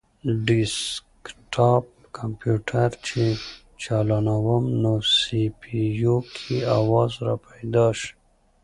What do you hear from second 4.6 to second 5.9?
نو سي پي